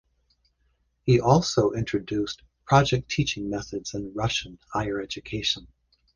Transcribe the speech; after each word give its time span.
He 1.03 1.19
also 1.19 1.73
introduced 1.73 2.41
project 2.65 3.07
teaching 3.11 3.51
methods 3.51 3.93
in 3.93 4.15
Russian 4.15 4.57
higher 4.73 4.99
education. 4.99 5.67